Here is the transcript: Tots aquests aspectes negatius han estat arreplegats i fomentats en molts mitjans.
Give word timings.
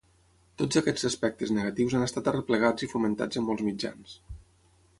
Tots 0.59 0.77
aquests 0.79 1.03
aspectes 1.09 1.51
negatius 1.57 1.95
han 1.99 2.05
estat 2.05 2.29
arreplegats 2.31 2.87
i 2.87 2.89
fomentats 2.95 3.41
en 3.43 3.47
molts 3.51 3.65
mitjans. 3.69 4.17